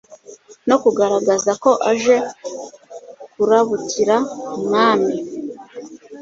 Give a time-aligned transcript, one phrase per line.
[0.67, 2.15] no kugaragaza ko aje
[3.33, 4.15] kurabukira
[4.57, 5.13] umwami